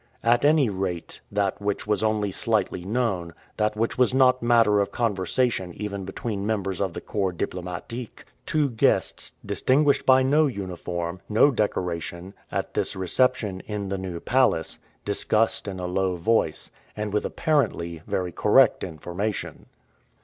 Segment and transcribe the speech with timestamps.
[0.23, 4.91] At any rate, that which was only slightly known, that which was not matter of
[4.91, 11.51] conversation even between members of the corps diplomatique, two guests, distinguished by no uniform, no
[11.51, 17.23] decoration, at this reception in the New Palace, discussed in a low voice, and with
[17.23, 19.67] apparently very correct information.